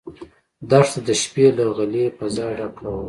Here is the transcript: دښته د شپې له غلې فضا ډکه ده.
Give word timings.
دښته 0.69 0.99
د 1.07 1.09
شپې 1.21 1.45
له 1.57 1.65
غلې 1.75 2.05
فضا 2.17 2.47
ډکه 2.57 2.81
ده. 2.93 2.93